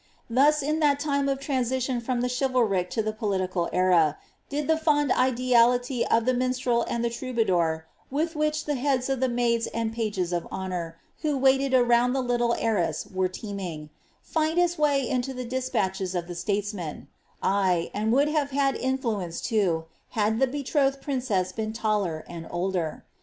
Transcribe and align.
Thus, 0.31 0.63
in 0.63 0.79
that 0.79 0.99
time 0.99 1.29
of 1.29 1.39
transition 1.39 2.01
from 2.01 2.21
the 2.21 2.27
chivalric 2.27 2.89
to 2.89 3.03
die 3.03 3.11
political 3.11 3.69
era, 3.71 4.17
did 4.49 4.67
the 4.67 4.75
fond 4.79 5.11
ideality 5.11 6.03
of 6.07 6.25
the 6.25 6.33
minstrel 6.33 6.81
and 6.89 7.05
the 7.05 7.09
trouba 7.11 7.45
dour—^with 7.45 8.33
which 8.35 8.65
the 8.65 8.73
heads 8.73 9.09
of 9.09 9.19
the 9.19 9.29
maids 9.29 9.67
and 9.67 9.93
pages 9.93 10.33
of 10.33 10.47
honour, 10.51 10.97
who 11.21 11.39
vailed 11.39 11.75
around 11.75 12.13
the 12.13 12.23
little 12.23 12.55
heiress, 12.55 13.05
were 13.13 13.27
teeming— 13.29 13.91
find 14.23 14.57
its 14.57 14.75
way 14.75 15.07
into 15.07 15.35
the 15.35 15.45
&atches 15.45 16.15
of 16.17 16.25
the 16.27 16.33
statesman; 16.33 17.07
ay, 17.43 17.91
and 17.93 18.11
would 18.11 18.27
have 18.29 18.49
had 18.49 18.73
infiuence, 18.75 19.39
too, 19.39 19.85
the 20.15 20.47
betrothed 20.51 20.99
princess 20.99 21.51
been 21.51 21.73
taller 21.73 22.25
and 22.27 22.47
older. 22.49 23.05